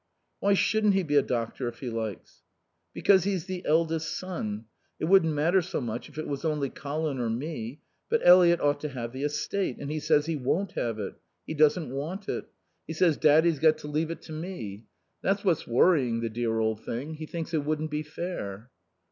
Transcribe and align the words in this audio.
"Why 0.39 0.55
shouldn't 0.55 0.95
he 0.95 1.03
be 1.03 1.15
a 1.15 1.21
doctor 1.21 1.67
if 1.67 1.77
he 1.81 1.91
likes?" 1.91 2.41
"Because 2.91 3.23
he's 3.23 3.45
the 3.45 3.63
eldest 3.67 4.17
son. 4.17 4.65
It 4.99 5.05
wouldn't 5.05 5.35
matter 5.35 5.61
so 5.61 5.79
much 5.79 6.09
if 6.09 6.17
it 6.17 6.27
was 6.27 6.43
only 6.43 6.71
Colin 6.71 7.19
or 7.19 7.29
me. 7.29 7.81
But 8.09 8.21
Eliot 8.25 8.61
ought 8.61 8.79
to 8.79 8.89
have 8.89 9.13
the 9.13 9.21
estate. 9.21 9.77
And 9.77 9.91
he 9.91 9.99
says 9.99 10.25
he 10.25 10.35
won't 10.37 10.71
have 10.71 10.97
it. 10.97 11.13
He 11.45 11.53
doesn't 11.53 11.93
want 11.93 12.27
it. 12.27 12.47
He 12.87 12.93
says 12.93 13.15
Daddy's 13.15 13.59
got 13.59 13.77
to 13.77 13.87
leave 13.87 14.09
it 14.09 14.23
to 14.23 14.31
me. 14.33 14.85
That's 15.21 15.45
what's 15.45 15.67
worrying 15.67 16.21
the 16.21 16.29
dear 16.31 16.57
old 16.57 16.83
thing. 16.83 17.13
He 17.13 17.27
thinks 17.27 17.53
it 17.53 17.63
wouldn't 17.63 17.91
be 17.91 18.01
fair." 18.01 18.71